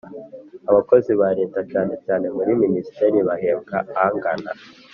[0.71, 4.51] Abakozi ba Leta cyane cyane muri minisiteri bahembwa angana.